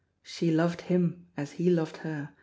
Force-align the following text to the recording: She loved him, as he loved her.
She 0.23 0.49
loved 0.49 0.81
him, 0.81 1.27
as 1.37 1.51
he 1.51 1.69
loved 1.69 1.97
her. 1.97 2.31